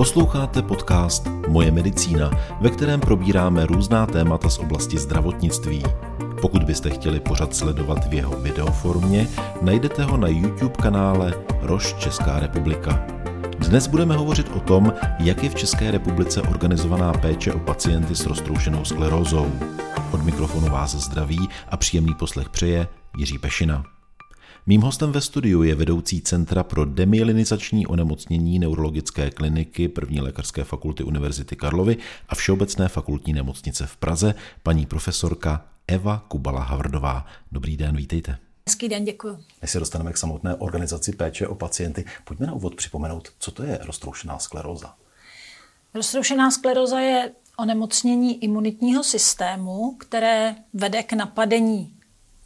[0.00, 5.82] Posloucháte podcast Moje medicína, ve kterém probíráme různá témata z oblasti zdravotnictví.
[6.40, 9.28] Pokud byste chtěli pořad sledovat v jeho videoformě,
[9.62, 13.06] najdete ho na YouTube kanále Roš Česká republika.
[13.58, 18.26] Dnes budeme hovořit o tom, jak je v České republice organizovaná péče o pacienty s
[18.26, 19.52] roztroušenou sklerózou.
[20.12, 23.99] Od mikrofonu vás zdraví a příjemný poslech přeje Jiří Pešina.
[24.70, 31.04] Mým hostem ve studiu je vedoucí Centra pro demyelinizační onemocnění neurologické kliniky první lékařské fakulty
[31.04, 31.96] Univerzity Karlovy
[32.28, 37.26] a Všeobecné fakultní nemocnice v Praze, paní profesorka Eva Kubala Havrdová.
[37.52, 38.38] Dobrý den, vítejte.
[38.68, 39.38] Hezký den, děkuji.
[39.62, 43.62] Než se dostaneme k samotné organizaci péče o pacienty, pojďme na úvod připomenout, co to
[43.62, 44.94] je roztroušená skleróza.
[45.94, 51.99] Roztroušená skleróza je onemocnění imunitního systému, které vede k napadení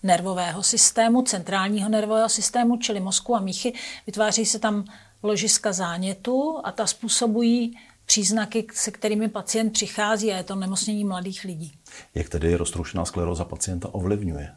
[0.05, 3.73] nervového systému, centrálního nervového systému, čili mozku a míchy.
[4.07, 4.85] Vytváří se tam
[5.23, 11.45] ložiska zánětu a ta způsobují příznaky, se kterými pacient přichází a je to nemocnění mladých
[11.45, 11.73] lidí.
[12.15, 14.53] Jak tedy roztroušená skleróza pacienta ovlivňuje?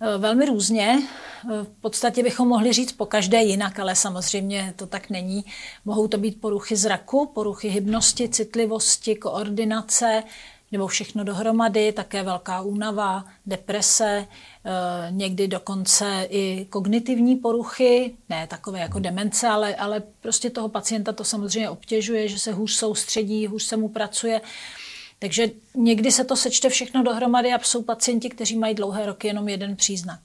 [0.00, 0.88] E, velmi různě.
[0.92, 5.44] E, v podstatě bychom mohli říct po každé jinak, ale samozřejmě to tak není.
[5.84, 10.22] Mohou to být poruchy zraku, poruchy hybnosti, citlivosti, koordinace,
[10.76, 14.70] nebo všechno dohromady, také velká únava, deprese, eh,
[15.10, 21.24] někdy dokonce i kognitivní poruchy, ne takové jako demence, ale, ale prostě toho pacienta to
[21.24, 24.40] samozřejmě obtěžuje, že se hůř soustředí, hůř se mu pracuje.
[25.18, 29.48] Takže někdy se to sečte všechno dohromady a jsou pacienti, kteří mají dlouhé roky jenom
[29.48, 30.20] jeden příznak.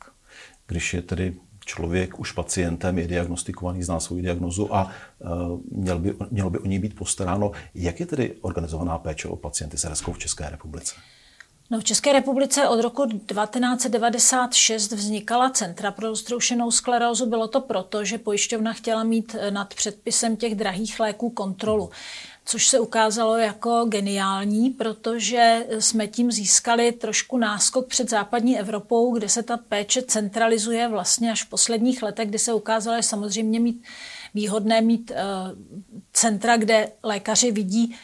[0.68, 6.16] Když je tedy člověk už pacientem je diagnostikovaný, zná svou diagnozu a uh, měl by,
[6.32, 7.52] mělo by o něj být postaráno.
[7.76, 10.96] Jak je tedy organizovaná péče o pacienty s RSK v České republice?
[11.72, 17.26] No, v České republice od roku 1996 vznikala centra pro roztroušenou sklerózu.
[17.26, 21.90] Bylo to proto, že pojišťovna chtěla mít nad předpisem těch drahých léků kontrolu
[22.46, 29.30] což se ukázalo jako geniální, protože jsme tím získali trošku náskok před západní Evropou, kde
[29.30, 33.84] se ta péče centralizuje vlastně až v posledních letech, kdy se ukázalo, že samozřejmě mít
[34.34, 35.18] výhodné mít uh,
[36.14, 37.96] centra, kde lékaři vidí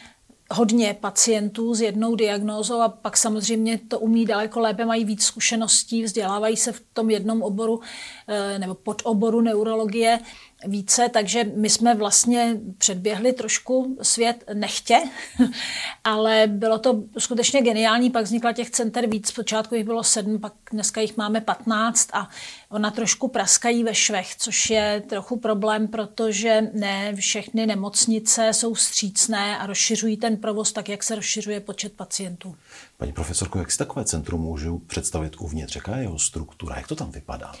[0.50, 6.02] hodně pacientů s jednou diagnózou a pak samozřejmě to umí daleko lépe, mají víc zkušeností,
[6.02, 7.80] vzdělávají se v tom jednom oboru
[8.28, 10.20] eh, nebo pod oboru neurologie
[10.66, 14.98] více, takže my jsme vlastně předběhli trošku svět nechtě,
[16.04, 20.52] ale bylo to skutečně geniální, pak vznikla těch center víc, počátku jich bylo sedm, pak
[20.72, 22.28] dneska jich máme patnáct a
[22.68, 29.58] ona trošku praskají ve švech, což je trochu problém, protože ne všechny nemocnice jsou střícné
[29.58, 32.56] a rozšiřují ten provoz tak, jak se rozšiřuje počet pacientů.
[32.96, 35.74] Paní profesorko, jak si takové centrum můžu představit uvnitř?
[35.76, 36.76] Jaká je jeho struktura?
[36.76, 37.52] Jak to tam vypadá?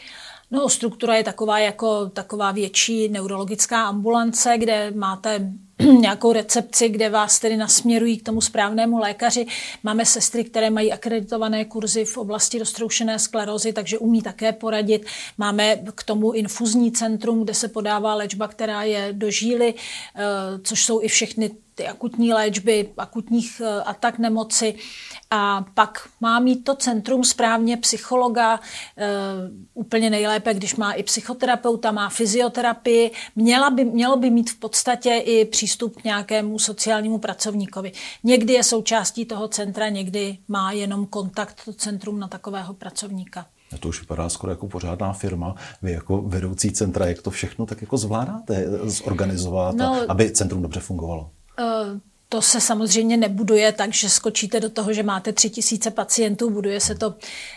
[0.50, 5.52] No, struktura je taková jako taková větší neurologická ambulance, kde máte
[6.00, 9.46] nějakou recepci, kde vás tedy nasměrují k tomu správnému lékaři.
[9.82, 15.06] Máme sestry, které mají akreditované kurzy v oblasti roztroušené sklerózy, takže umí také poradit.
[15.38, 20.22] Máme k tomu infuzní centrum, kde se podává léčba, která je do žíly, eh,
[20.62, 24.74] což jsou i všechny ty akutní léčby, akutních eh, atak nemoci.
[25.30, 28.60] A pak má mít to centrum správně psychologa,
[28.96, 29.06] e,
[29.74, 33.10] úplně nejlépe, když má i psychoterapeuta, má fyzioterapii.
[33.36, 37.92] Měla by, mělo by mít v podstatě i přístup k nějakému sociálnímu pracovníkovi.
[38.24, 43.46] Někdy je součástí toho centra, někdy má jenom kontakt to centrum na takového pracovníka.
[43.80, 45.54] To už vypadá skoro jako pořádná firma.
[45.82, 50.80] Vy jako vedoucí centra, jak to všechno tak jako zvládáte zorganizovat, no, aby centrum dobře
[50.80, 51.30] fungovalo?
[51.58, 51.98] Uh,
[52.28, 56.80] to se samozřejmě nebuduje tak, že skočíte do toho, že máte tři tisíce pacientů, buduje
[56.80, 57.14] se to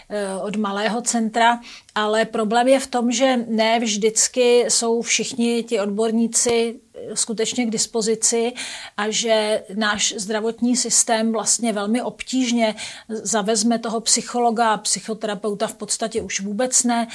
[0.10, 1.60] eh, od malého centra,
[1.96, 7.70] ale problém je v tom, že ne vždycky jsou všichni ti odborníci eh, skutečně k
[7.70, 8.54] dispozici
[8.98, 12.76] a že náš zdravotní systém vlastně velmi obtížně
[13.10, 17.08] zavezme toho psychologa a psychoterapeuta v podstatě už vůbec ne.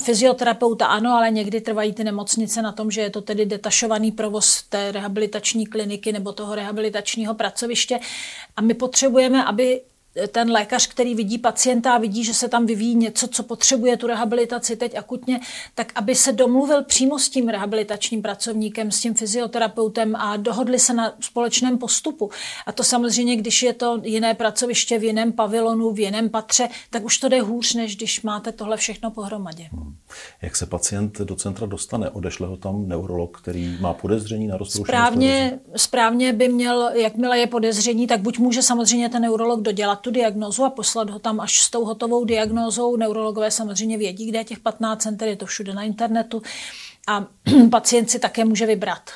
[0.00, 4.62] Fyzioterapeuta ano, ale někdy trvají ty nemocnice na tom, že je to tedy detašovaný provoz
[4.62, 8.00] té rehabilitační kliniky nebo toho rehabilitačního pracoviště.
[8.56, 9.80] A my potřebujeme, aby
[10.28, 14.06] ten lékař, který vidí pacienta a vidí, že se tam vyvíjí něco, co potřebuje tu
[14.06, 15.40] rehabilitaci teď akutně,
[15.74, 20.94] tak aby se domluvil přímo s tím rehabilitačním pracovníkem, s tím fyzioterapeutem a dohodli se
[20.94, 22.30] na společném postupu.
[22.66, 27.04] A to samozřejmě, když je to jiné pracoviště v jiném pavilonu, v jiném patře, tak
[27.04, 29.68] už to jde hůř, než když máte tohle všechno pohromadě.
[29.72, 29.96] Hmm.
[30.42, 32.10] Jak se pacient do centra dostane?
[32.10, 37.46] Odešle ho tam neurolog, který má podezření na roztroušenou správně, správně by měl, jakmile je
[37.46, 41.62] podezření, tak buď může samozřejmě ten neurolog dodělat tu diagnózu a poslat ho tam až
[41.62, 42.96] s tou hotovou diagnózou.
[42.96, 46.42] Neurologové samozřejmě vědí, kde je těch 15 center, je to všude na internetu
[47.08, 47.26] a
[47.70, 49.10] pacient si také může vybrat.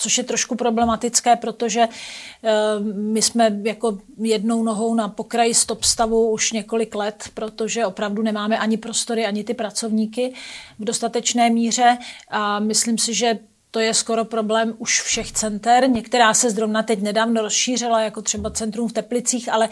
[0.00, 2.50] což je trošku problematické, protože eh,
[2.94, 8.58] my jsme jako jednou nohou na pokraji stop stavu už několik let, protože opravdu nemáme
[8.58, 10.34] ani prostory, ani ty pracovníky
[10.78, 11.98] v dostatečné míře
[12.30, 13.38] a myslím si, že
[13.70, 15.90] to je skoro problém už všech center.
[15.90, 19.68] Některá se zrovna teď nedávno rozšířila, jako třeba centrum v Teplicích, ale,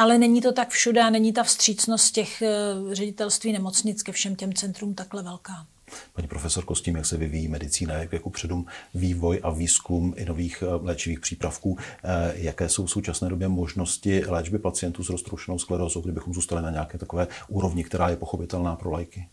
[0.00, 2.48] ale není to tak všude a není ta vstřícnost těch eh,
[2.92, 5.66] ředitelství nemocnic ke všem těm centrům takhle velká.
[6.12, 10.24] Paní profesorko, s tím, jak se vyvíjí medicína, jak jako předům vývoj a výzkum i
[10.24, 15.58] nových eh, léčivých přípravků, eh, jaké jsou v současné době možnosti léčby pacientů s roztroušenou
[15.58, 19.26] sklerózou, kdybychom zůstali na nějaké takové úrovni, která je pochopitelná pro lajky?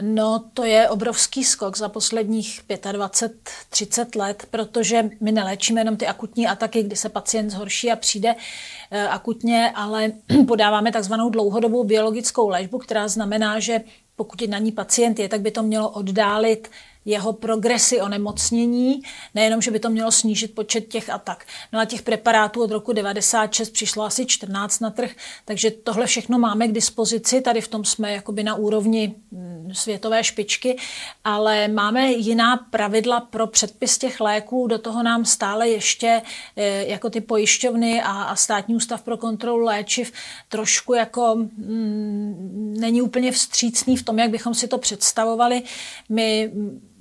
[0.00, 6.46] No, to je obrovský skok za posledních 25-30 let, protože my neléčíme jenom ty akutní
[6.46, 8.34] ataky, kdy se pacient zhorší a přijde
[8.90, 10.12] eh, akutně, ale
[10.48, 13.80] podáváme takzvanou dlouhodobou biologickou léčbu, která znamená, že
[14.16, 16.70] pokud na ní pacient je, tak by to mělo oddálit
[17.06, 19.02] jeho progresy onemocnění,
[19.34, 21.46] nejenom, že by to mělo snížit počet těch atak.
[21.72, 25.10] No a těch preparátů od roku 96 přišlo asi 14 na trh,
[25.44, 30.24] takže tohle všechno máme k dispozici, tady v tom jsme jakoby na úrovni mm, světové
[30.24, 30.76] špičky,
[31.24, 36.22] ale máme jiná pravidla pro předpis těch léků, do toho nám stále ještě
[36.56, 40.12] eh, jako ty pojišťovny a, a státní ústav pro kontrolu léčiv
[40.48, 45.62] trošku jako mm, není úplně vstřícný v tom, jak bychom si to představovali.
[46.08, 46.52] My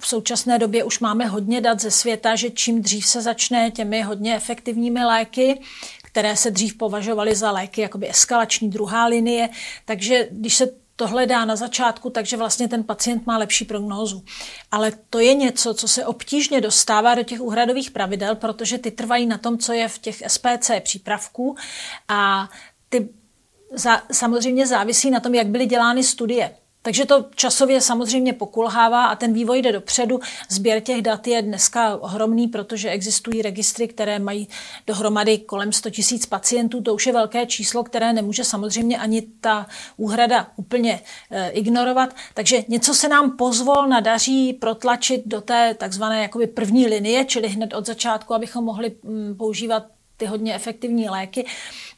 [0.06, 4.02] v současné době už máme hodně dat ze světa, že čím dřív se začne těmi
[4.02, 5.62] hodně efektivními léky,
[6.04, 9.50] které se dřív považovaly za léky jakoby eskalační druhá linie,
[9.86, 14.24] takže když se to hledá na začátku, takže vlastně ten pacient má lepší prognózu.
[14.72, 19.26] Ale to je něco, co se obtížně dostává do těch úhradových pravidel, protože ty trvají
[19.26, 21.56] na tom, co je v těch SPC přípravků
[22.08, 22.50] a
[22.90, 23.10] ty
[23.72, 26.56] za, samozřejmě závisí na tom, jak byly dělány studie.
[26.86, 30.20] Takže to časově samozřejmě pokulhává a ten vývoj jde dopředu.
[30.50, 34.48] Sběr těch dat je dneska ohromný, protože existují registry, které mají
[34.88, 36.82] dohromady kolem 100 000 pacientů.
[36.82, 39.68] To už je velké číslo, které nemůže samozřejmě ani ta
[39.98, 41.02] úhrada úplně
[41.32, 42.16] e, ignorovat.
[42.34, 47.74] Takže něco se nám pozvol nadaří protlačit do té takzvané jakoby první linie, čili hned
[47.74, 49.84] od začátku, abychom mohli mm, používat
[50.18, 51.46] ty hodně efektivní léky,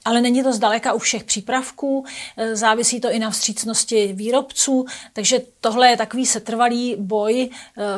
[0.07, 2.06] ale není to zdaleka u všech přípravků,
[2.38, 7.50] e, závisí to i na vstřícnosti výrobců, takže tohle je takový setrvalý boj, e,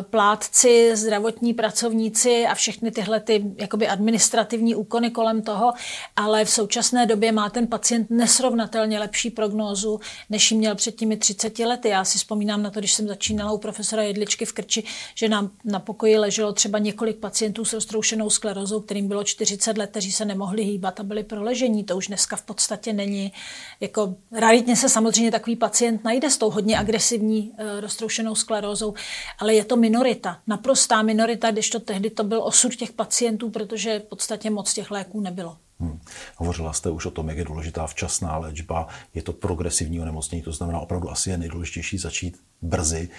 [0.01, 5.73] plátci, zdravotní pracovníci a všechny tyhle ty jakoby administrativní úkony kolem toho,
[6.15, 11.17] ale v současné době má ten pacient nesrovnatelně lepší prognózu, než ji měl před těmi
[11.17, 11.89] 30 lety.
[11.89, 14.83] Já si vzpomínám na to, když jsem začínala u profesora Jedličky v Krči,
[15.15, 19.89] že nám na pokoji leželo třeba několik pacientů s roztroušenou sklerozou, kterým bylo 40 let,
[19.89, 21.83] kteří se nemohli hýbat a byli proležení.
[21.83, 23.33] To už dneska v podstatě není.
[23.79, 28.93] Jako raritně se samozřejmě takový pacient najde s tou hodně agresivní e, roztroušenou sklerózou,
[29.39, 33.99] ale je to minorita, naprostá minorita, když to tehdy to byl osud těch pacientů, protože
[33.99, 35.57] v podstatě moc těch léků nebylo.
[35.79, 35.99] Hmm.
[36.35, 38.87] Hovořila jste už o tom, jak je důležitá včasná léčba.
[39.13, 43.09] Je to progresivní onemocnění, to znamená opravdu asi je nejdůležitější začít brzy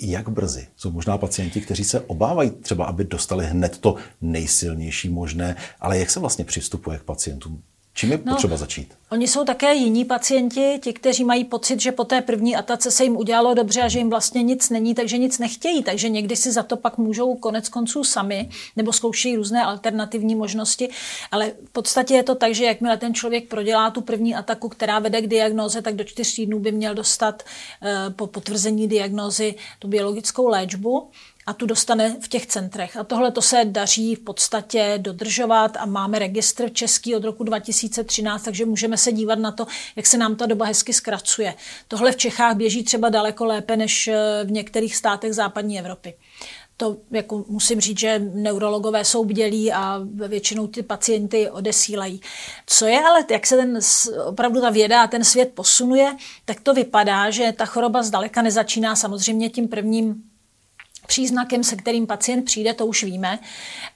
[0.00, 0.66] jak brzy?
[0.76, 6.10] Jsou možná pacienti, kteří se obávají třeba, aby dostali hned to nejsilnější možné, ale jak
[6.10, 7.62] se vlastně přistupuje k pacientům?
[7.96, 8.94] Čím je no, potřeba začít?
[9.10, 13.04] Oni jsou také jiní pacienti, ti, kteří mají pocit, že po té první atace se
[13.04, 15.82] jim udělalo dobře a že jim vlastně nic není, takže nic nechtějí.
[15.82, 20.88] Takže někdy si za to pak můžou konec konců sami nebo zkoušejí různé alternativní možnosti.
[21.30, 24.98] Ale v podstatě je to tak, že jakmile ten člověk prodělá tu první ataku, která
[24.98, 27.42] vede k diagnoze, tak do čtyř týdnů by měl dostat
[27.82, 31.10] eh, po potvrzení diagnózy tu biologickou léčbu
[31.46, 32.96] a tu dostane v těch centrech.
[32.96, 38.42] A tohle to se daří v podstatě dodržovat a máme registr český od roku 2013,
[38.42, 41.54] takže můžeme se dívat na to, jak se nám ta doba hezky zkracuje.
[41.88, 46.14] Tohle v Čechách běží třeba daleko lépe než eh, v některých státech západní Evropy.
[46.76, 52.20] To jako musím říct, že neurologové jsou bdělí a většinou ty pacienty odesílají.
[52.66, 53.78] Co je ale, jak se ten,
[54.26, 58.96] opravdu ta věda a ten svět posunuje, tak to vypadá, že ta choroba zdaleka nezačíná
[58.96, 60.22] samozřejmě tím prvním
[61.06, 63.38] příznakem, se kterým pacient přijde, to už víme,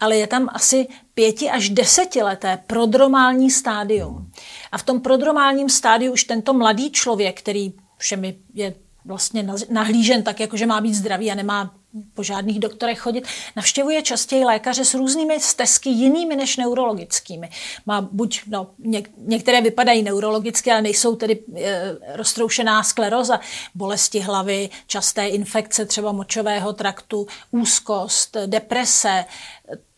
[0.00, 4.30] ale je tam asi pěti až desetileté prodromální stádium.
[4.72, 8.74] A v tom prodromálním stádiu už tento mladý člověk, který všemi je
[9.04, 11.74] vlastně nahlížen tak, jako že má být zdravý a nemá
[12.14, 17.50] po žádných doktorech chodit, navštěvuje častěji lékaře s různými stezky jinými než neurologickými.
[17.86, 23.40] Má buď, no, něk, některé vypadají neurologicky, ale nejsou tedy e, roztroušená skleroza,
[23.74, 29.24] bolesti hlavy, časté infekce třeba močového traktu, úzkost, deprese,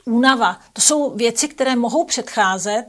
[0.05, 0.61] únava.
[0.73, 2.85] To jsou věci, které mohou předcházet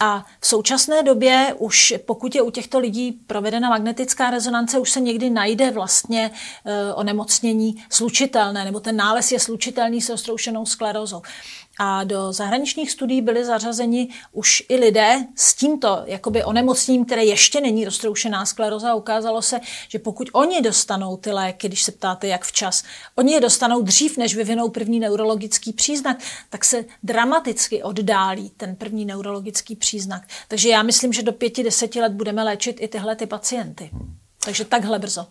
[0.00, 5.00] A v současné době už, pokud je u těchto lidí provedena magnetická rezonance, už se
[5.00, 6.30] někdy najde vlastně
[6.64, 11.22] e, onemocnění slučitelné, nebo ten nález je slučitelný s roztroušenou sklerózou.
[11.78, 17.60] A do zahraničních studií byly zařazeni už i lidé s tímto jakoby onemocněním, které ještě
[17.60, 18.94] není roztroušená skleroza.
[18.94, 23.40] Ukázalo se, že pokud oni dostanou ty léky, když se ptáte, jak včas, oni je
[23.40, 26.16] dostanou dřív, než vyvinou první neurologický příznak,
[26.50, 30.22] tak se dramaticky oddálí ten první neurologický příznak.
[30.48, 33.90] Takže já myslím, že do pěti, deseti let budeme léčit i tyhle ty pacienty.
[34.44, 35.26] Takže takhle brzo.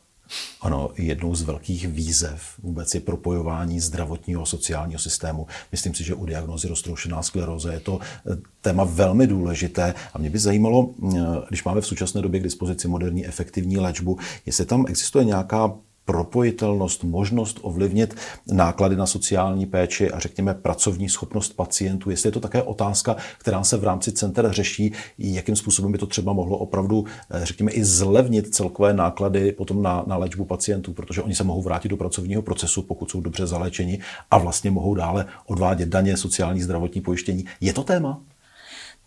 [0.61, 5.47] Ano, jednou z velkých výzev vůbec je propojování zdravotního a sociálního systému.
[5.71, 10.29] Myslím si, že u diagnozy roztroušená skleróza je to eh, téma velmi důležité a mě
[10.29, 14.85] by zajímalo, eh, když máme v současné době k dispozici moderní efektivní léčbu, jestli tam
[14.87, 15.73] existuje nějaká
[16.07, 18.15] propojitelnost, možnost ovlivnit
[18.47, 22.09] náklady na sociální péči a řekněme pracovní schopnost pacientů.
[22.09, 26.05] Jestli je to také otázka, která se v rámci center řeší, jakým způsobem by to
[26.05, 31.21] třeba mohlo opravdu, eh, řekněme, i zlevnit celkové náklady potom na, na léčbu pacientů, protože
[31.21, 33.99] oni se mohou vrátit do pracovního procesu, pokud jsou dobře zaléčeni
[34.31, 37.45] a vlastně mohou dále odvádět daně, sociální, zdravotní pojištění.
[37.61, 38.21] Je to téma?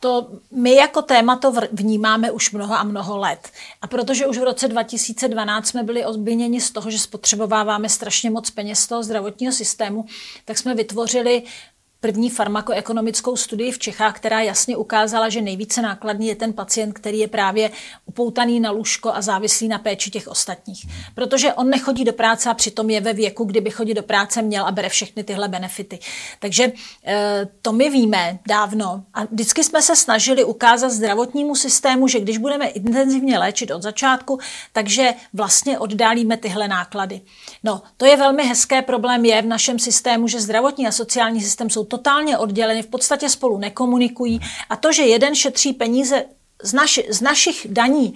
[0.00, 3.50] To my jako téma to vnímáme už mnoho a mnoho let.
[3.83, 8.50] A protože už v roce 2012 jsme byli obviněni z toho, že spotřebováváme strašně moc
[8.50, 10.04] peněz z toho zdravotního systému,
[10.45, 11.42] tak jsme vytvořili
[12.00, 17.19] první farmakoekonomickou studii v Čechách, která jasně ukázala, že nejvíce nákladný je ten pacient, který
[17.19, 17.71] je právě
[18.07, 20.87] upoutaný na lůžko a závislý na péči těch ostatních.
[21.14, 24.66] Protože on nechodí do práce a přitom je ve věku, kdyby chodit do práce měl
[24.66, 25.99] a bere všechny tyhle benefity.
[26.38, 26.73] Takže
[27.04, 32.38] eh, to my víme dávno a vždycky jsme se snažili ukázat zdravotnímu systému, že když
[32.38, 34.38] budeme intenzivně léčit od začátku,
[34.73, 37.21] takže vlastně oddálíme tyhle náklady.
[37.64, 41.71] No, to je velmi hezké problém je v našem systému, že zdravotní a sociální systém
[41.71, 44.40] jsou totálně odděleny, v podstatě spolu nekomunikují.
[44.70, 46.25] A to, že jeden šetří peníze
[46.62, 48.14] z, naši, z našich daní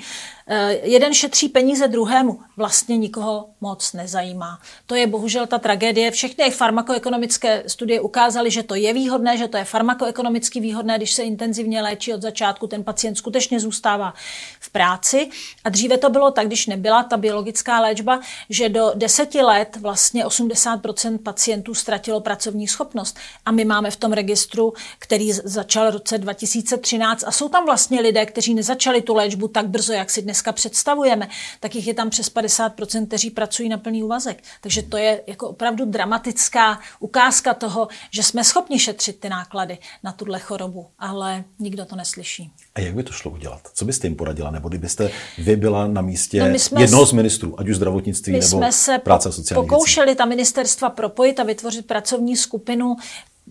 [0.83, 4.59] jeden šetří peníze druhému, vlastně nikoho moc nezajímá.
[4.87, 6.11] To je bohužel ta tragédie.
[6.11, 11.23] Všechny farmakoekonomické studie ukázaly, že to je výhodné, že to je farmakoekonomicky výhodné, když se
[11.23, 14.15] intenzivně léčí od začátku, ten pacient skutečně zůstává
[14.61, 15.29] v práci.
[15.65, 18.21] A dříve to bylo tak, když nebyla ta biologická léčba,
[18.51, 23.19] že do deseti let vlastně 80% pacientů ztratilo pracovní schopnost.
[23.47, 28.01] A my máme v tom registru, který začal v roce 2013 a jsou tam vlastně
[28.01, 31.29] lidé, kteří nezačali tu léčbu tak brzo, jak si dnes dneska představujeme,
[31.61, 34.43] tak jich je tam přes 50%, kteří pracují na plný úvazek.
[34.61, 40.13] Takže to je jako opravdu dramatická ukázka toho, že jsme schopni šetřit ty náklady na
[40.13, 42.51] tuhle chorobu, ale nikdo to neslyší.
[42.75, 43.61] A jak by to šlo udělat?
[43.75, 44.51] Co byste jim poradila?
[44.51, 48.49] Nebo kdybyste vy byla na místě no jednoho z ministrů, ať už zdravotnictví my nebo
[48.49, 50.19] jsme se práce a sociální pokoušeli věcí.
[50.19, 52.97] ta ministerstva propojit a vytvořit pracovní skupinu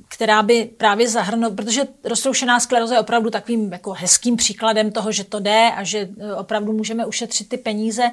[0.07, 5.23] která by právě zahrnula, protože roztroušená skleroza je opravdu takovým jako hezkým příkladem toho, že
[5.23, 8.11] to jde a že e, opravdu můžeme ušetřit ty peníze.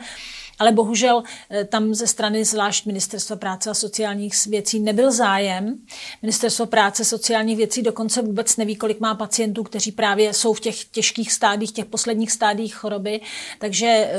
[0.60, 5.78] Ale bohužel eh, tam ze strany zvlášť Ministerstva práce a sociálních věcí nebyl zájem.
[6.22, 10.60] Ministerstvo práce a sociálních věcí dokonce vůbec neví, kolik má pacientů, kteří právě jsou v
[10.60, 13.20] těch těžkých stádích, těch posledních stádích choroby.
[13.58, 14.12] Takže eh,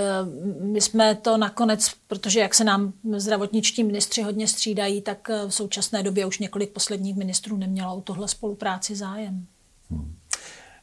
[0.62, 5.54] my jsme to nakonec, protože jak se nám zdravotničtí ministři hodně střídají, tak eh, v
[5.54, 9.46] současné době už několik posledních ministrů nemělo o tohle spolupráci zájem.
[9.92, 10.16] Hmm.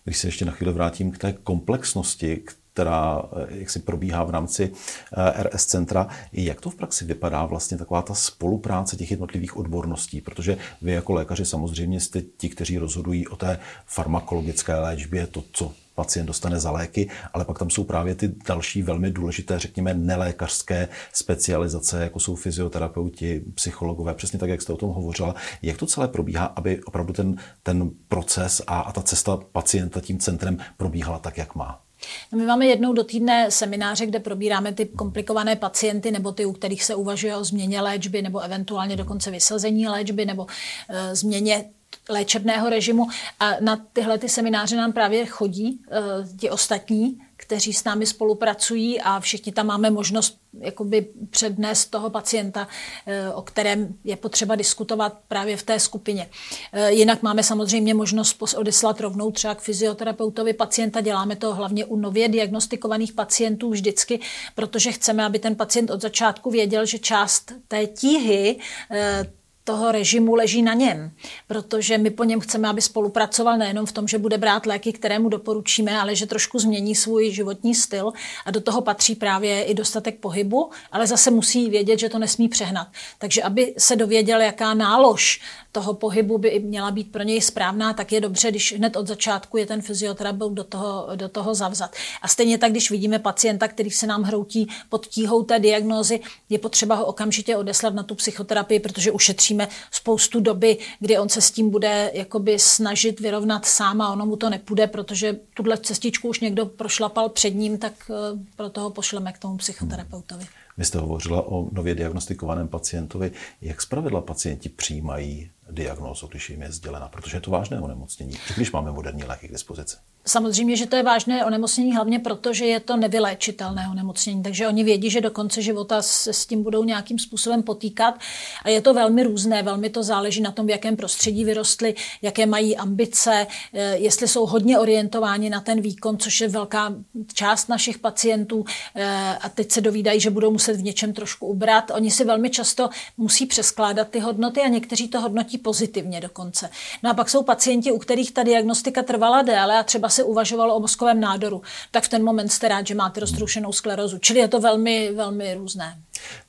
[0.04, 2.42] Když se ještě na chvíli vrátím k té komplexnosti,
[2.78, 4.72] která eh, jak si probíhá v rámci
[5.16, 6.08] eh, RS centra.
[6.32, 10.20] Jak to v praxi vypadá vlastně taková ta spolupráce těch jednotlivých odborností?
[10.20, 15.72] Protože vy jako lékaři samozřejmě jste ti, kteří rozhodují o té farmakologické léčbě, to, co
[15.94, 20.88] pacient dostane za léky, ale pak tam jsou právě ty další velmi důležité, řekněme, nelékařské
[21.12, 25.34] specializace, jako jsou fyzioterapeuti, psychologové, přesně tak, jak jste o tom hovořila.
[25.62, 30.18] Jak to celé probíhá, aby opravdu ten, ten proces a, a ta cesta pacienta tím
[30.18, 31.87] centrem probíhala tak, jak má?
[32.32, 36.52] No my máme jednou do týdne semináře, kde probíráme ty komplikované pacienty nebo ty, u
[36.52, 40.46] kterých se uvažuje o změně léčby nebo eventuálně dokonce vysazení léčby nebo
[40.88, 41.64] e, změně
[42.08, 43.06] léčebného režimu.
[43.40, 49.00] A na tyhle ty semináře nám právě chodí e, ti ostatní, kteří s námi spolupracují
[49.00, 52.68] a všichni tam máme možnost jakoby přednést toho pacienta,
[53.06, 56.28] eh, o kterém je potřeba diskutovat právě v té skupině.
[56.72, 61.00] Eh, jinak máme samozřejmě možnost odeslat rovnou třeba k fyzioterapeutovi pacienta.
[61.00, 64.20] Děláme to hlavně u nově diagnostikovaných pacientů vždycky,
[64.54, 68.58] protože chceme, aby ten pacient od začátku věděl, že část té tíhy
[68.90, 69.32] eh,
[69.68, 71.10] toho režimu leží na něm,
[71.46, 75.18] protože my po něm chceme, aby spolupracoval nejenom v tom, že bude brát léky, které
[75.18, 78.12] mu doporučíme, ale že trošku změní svůj životní styl
[78.44, 82.48] a do toho patří právě i dostatek pohybu, ale zase musí vědět, že to nesmí
[82.48, 82.88] přehnat.
[83.18, 85.40] Takže aby se dověděl, jaká nálož
[85.72, 89.56] toho pohybu by měla být pro něj správná, tak je dobře, když hned od začátku
[89.56, 91.90] je ten fyzioterapeut do toho, do toho zavzat.
[92.22, 96.58] A stejně tak, když vidíme pacienta, který se nám hroutí pod tíhou té diagnózy, je
[96.58, 99.57] potřeba ho okamžitě odeslat na tu psychoterapii, protože ušetříme
[99.90, 104.36] spoustu doby, kdy on se s tím bude jakoby snažit vyrovnat sám a ono mu
[104.36, 108.14] to nepůjde, protože tuhle cestičku už někdo prošlapal před ním, tak eh,
[108.56, 110.46] pro toho pošleme k tomu psychoterapeutovi.
[110.78, 113.30] Vy jste hovořila o nově diagnostikovaném pacientovi.
[113.62, 117.08] Jak zpravidla pacienti přijímají diagnózu, když jim je sdělena?
[117.08, 119.96] Protože je to vážné onemocnění, když máme moderní léky k dispozici.
[120.26, 124.42] Samozřejmě, že to je vážné onemocnění, hlavně proto, že je to nevyléčitelné onemocnění.
[124.42, 128.14] Takže oni vědí, že do konce života se s tím budou nějakým způsobem potýkat.
[128.62, 132.46] A je to velmi různé, velmi to záleží na tom, v jakém prostředí vyrostli, jaké
[132.46, 136.94] mají ambice, eh, jestli jsou hodně orientováni na ten výkon, což je velká
[137.34, 138.64] část našich pacientů.
[138.94, 141.90] Eh, a teď se dovídají, že budou muset v něčem trošku ubrat.
[141.94, 146.70] Oni si velmi často musí přeskládat ty hodnoty a někteří to hodnotí pozitivně dokonce.
[147.02, 150.76] No a pak jsou pacienti, u kterých ta diagnostika trvala déle a třeba se uvažovalo
[150.76, 154.18] o mozkovém nádoru, tak v ten moment jste rád, že máte roztroušenou sklerozu.
[154.18, 155.96] Čili je to velmi, velmi různé.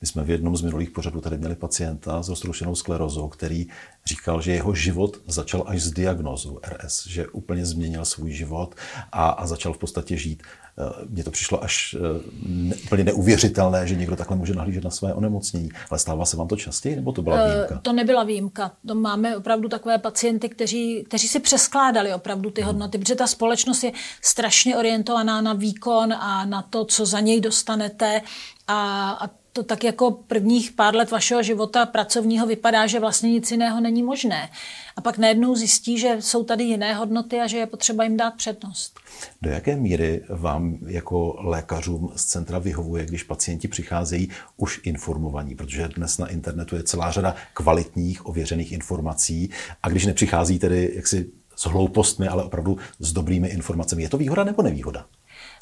[0.00, 3.66] My jsme v jednom z minulých pořadů tady měli pacienta s roztroušenou sklerózou, který
[4.06, 8.74] říkal, že jeho život začal až s diagnózou RS, že úplně změnil svůj život
[9.12, 10.42] a, a začal v podstatě žít.
[10.78, 14.90] Eh, mně to přišlo až eh, ne, úplně neuvěřitelné, že někdo takhle může nahlížet na
[14.90, 15.68] své onemocnění.
[15.90, 17.80] Ale stává se vám to častěji, nebo to byla eh, výjimka?
[17.82, 18.72] To nebyla výjimka.
[18.86, 23.82] To máme opravdu takové pacienty, kteří, kteří si přeskládali opravdu ty hodnoty, protože ta společnost
[23.82, 28.20] je strašně orientovaná na výkon a na to, co za něj dostanete.
[28.68, 33.50] A, a to tak jako prvních pár let vašeho života pracovního vypadá, že vlastně nic
[33.50, 34.50] jiného není možné.
[34.96, 38.34] A pak najednou zjistí, že jsou tady jiné hodnoty a že je potřeba jim dát
[38.34, 39.00] přednost.
[39.42, 45.88] Do jaké míry vám jako lékařům z centra vyhovuje, když pacienti přicházejí už informovaní, protože
[45.88, 49.50] dnes na internetu je celá řada kvalitních, ověřených informací
[49.82, 54.02] a když nepřichází tedy jaksi s hloupostmi, ale opravdu s dobrými informacemi.
[54.02, 55.06] Je to výhoda nebo nevýhoda?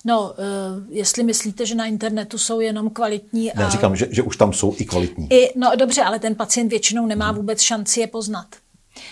[0.05, 0.37] No, uh,
[0.89, 3.53] jestli myslíte, že na internetu jsou jenom kvalitní...
[3.53, 3.61] A...
[3.61, 5.33] Ne, říkám, že, že už tam jsou i kvalitní.
[5.33, 8.47] I, no dobře, ale ten pacient většinou nemá vůbec šanci je poznat.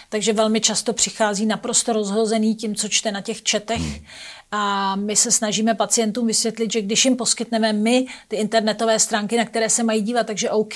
[0.09, 3.81] Takže velmi často přichází naprosto rozhozený tím, co čte na těch četech.
[3.81, 4.05] Hmm.
[4.51, 9.45] A my se snažíme pacientům vysvětlit, že když jim poskytneme my ty internetové stránky, na
[9.45, 10.75] které se mají dívat, takže OK.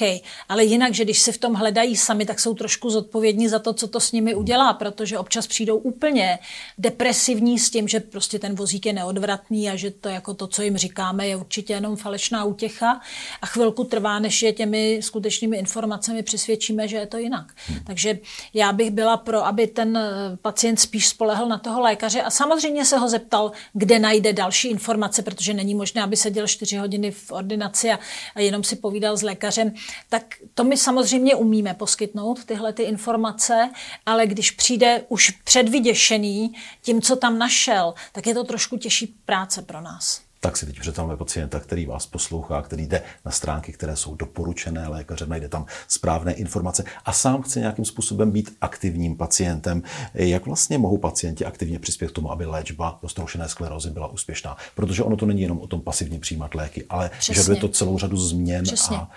[0.49, 3.73] Ale jinak, že když se v tom hledají sami, tak jsou trošku zodpovědní za to,
[3.73, 6.39] co to s nimi udělá, protože občas přijdou úplně
[6.79, 10.63] depresivní s tím, že prostě ten vozík je neodvratný a že to jako to, co
[10.63, 13.01] jim říkáme, je určitě jenom falešná útěcha.
[13.43, 17.47] A chvilku trvá, než je těmi skutečnými informacemi přesvědčíme, že je to jinak.
[17.67, 17.81] Hmm.
[17.85, 18.19] Takže
[18.55, 19.99] já bych byla pro, aby ten
[20.43, 25.23] pacient spíš spolehl na toho lékaře a samozřejmě se ho zeptal, kde najde další informace,
[25.23, 27.99] protože není možné, aby seděl čtyři hodiny v ordinaci a,
[28.35, 29.73] a jenom si povídal s lékařem.
[30.09, 33.71] Tak to my samozřejmě umíme poskytnout, tyhle ty informace,
[34.07, 39.63] ale když přijde už předvyděšený tím, co tam našel, tak je to trošku těžší práce
[39.63, 43.97] pro nás tak si teď představme pacienta, který vás poslouchá, který jde na stránky, které
[43.97, 49.83] jsou doporučené lékaře, najde tam správné informace a sám chce nějakým způsobem být aktivním pacientem.
[50.15, 54.57] Jak vlastně mohou pacienti aktivně přispět k tomu, aby léčba roztroušené sklerózy byla úspěšná?
[54.75, 58.17] Protože ono to není jenom o tom pasivně přijímat léky, ale že to celou řadu
[58.17, 58.65] změn.
[58.65, 58.97] Přesně.
[58.97, 59.09] A,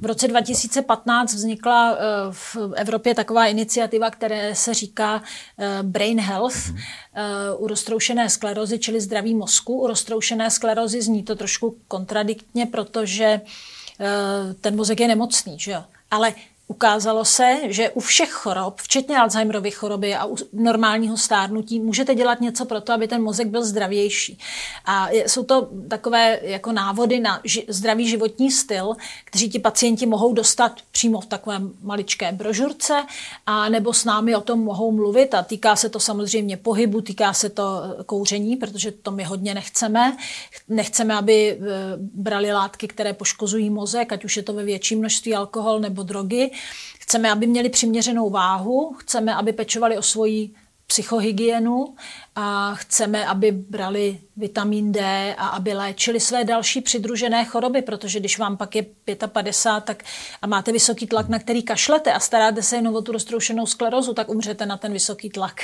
[0.00, 5.22] v roce 2015 vznikla eh, v Evropě taková iniciativa, které se říká
[5.58, 7.56] eh, Brain Health mm-hmm.
[7.58, 9.80] u roztroušené sklerózy, čili zdraví mozku.
[9.80, 13.40] U roztroušené sklerózy zní to trošku kontradiktně, protože
[14.60, 15.84] ten mozek je nemocný, že jo?
[16.10, 16.34] Ale
[16.70, 22.40] Ukázalo se, že u všech chorob, včetně Alzheimerovy choroby a u normálního stárnutí, můžete dělat
[22.40, 24.38] něco pro to, aby ten mozek byl zdravější.
[24.84, 30.32] A jsou to takové jako návody na ži- zdravý životní styl, kteří ti pacienti mohou
[30.32, 33.04] dostat přímo v takovém maličké brožurce,
[33.46, 35.34] a nebo s námi o tom mohou mluvit.
[35.34, 39.54] A týká se to samozřejmě pohybu, týká se to e, kouření, protože to my hodně
[39.54, 40.16] nechceme.
[40.68, 41.56] Nechceme, aby e,
[41.98, 46.50] brali látky, které poškozují mozek, ať už je to ve větším množství alkohol nebo drogy.
[47.00, 50.50] Chceme, aby měli přiměřenou váhu, chceme, aby pečovali o svoji
[50.86, 51.94] psychohygienu
[52.34, 58.38] a chceme, aby brali vitamin D a aby léčili své další přidružené choroby, protože když
[58.38, 58.86] vám pak je
[59.26, 60.02] 55 tak
[60.42, 64.14] a máte vysoký tlak, na který kašlete a staráte se jenom o tu roztroušenou sklerozu,
[64.14, 65.60] tak umřete na ten vysoký tlak.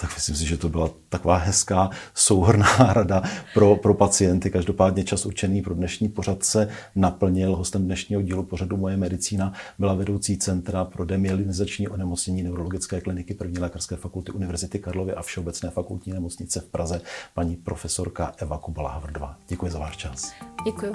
[0.00, 3.22] Tak myslím si, že to byla taková hezká souhrná rada
[3.54, 4.50] pro, pro pacienty.
[4.50, 7.56] Každopádně čas určený pro dnešní pořad se naplnil.
[7.56, 13.58] Hostem dnešního dílu pořadu Moje medicína byla vedoucí Centra pro demyelinizační onemocnění neurologické kliniky první
[13.58, 17.00] lékařské fakulty Univerzity Karlovy a Všeobecné fakultní nemocnice v Praze
[17.34, 19.36] paní profesorka Eva Kubala Havrdová.
[19.48, 20.32] Děkuji za váš čas.
[20.64, 20.92] Děkuji.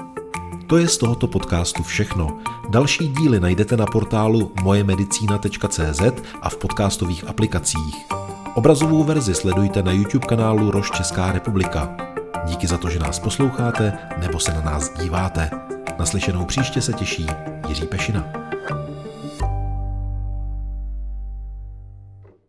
[0.68, 2.40] To je z tohoto podcastu všechno.
[2.70, 6.02] Další díly najdete na portálu mojemedicina.cz
[6.42, 8.25] a v podcastových aplikacích.
[8.56, 11.96] Obrazovou verzi sledujte na YouTube kanálu Roš Česká republika.
[12.46, 15.50] Díky za to, že nás posloucháte nebo se na nás díváte.
[16.00, 17.28] Naslyšenou příště se těší
[17.68, 18.26] Jiří Pešina.